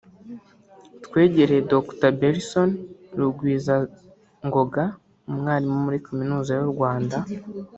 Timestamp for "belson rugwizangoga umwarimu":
2.19-5.77